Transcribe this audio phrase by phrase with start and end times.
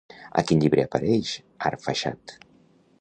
[0.41, 1.35] A quin llibre apareix
[1.71, 2.35] Arfaxad?